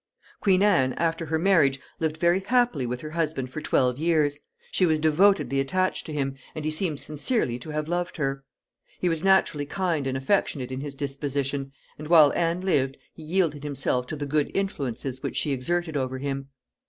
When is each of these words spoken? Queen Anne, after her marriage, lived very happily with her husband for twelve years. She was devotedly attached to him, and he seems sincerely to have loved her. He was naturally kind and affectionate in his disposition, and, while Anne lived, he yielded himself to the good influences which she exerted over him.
Queen 0.39 0.63
Anne, 0.63 0.93
after 0.93 1.27
her 1.27 1.37
marriage, 1.37 1.79
lived 1.99 2.17
very 2.17 2.39
happily 2.39 2.87
with 2.87 3.01
her 3.01 3.11
husband 3.11 3.51
for 3.51 3.61
twelve 3.61 3.99
years. 3.99 4.39
She 4.71 4.87
was 4.87 4.97
devotedly 4.97 5.59
attached 5.59 6.07
to 6.07 6.11
him, 6.11 6.37
and 6.55 6.65
he 6.65 6.71
seems 6.71 7.01
sincerely 7.03 7.59
to 7.59 7.69
have 7.69 7.87
loved 7.87 8.17
her. 8.17 8.43
He 8.99 9.09
was 9.09 9.23
naturally 9.23 9.67
kind 9.67 10.07
and 10.07 10.17
affectionate 10.17 10.71
in 10.71 10.81
his 10.81 10.95
disposition, 10.95 11.71
and, 11.99 12.07
while 12.07 12.33
Anne 12.33 12.61
lived, 12.61 12.97
he 13.13 13.21
yielded 13.21 13.63
himself 13.63 14.07
to 14.07 14.15
the 14.15 14.25
good 14.25 14.49
influences 14.55 15.21
which 15.21 15.37
she 15.37 15.51
exerted 15.51 15.95
over 15.95 16.17
him. 16.17 16.49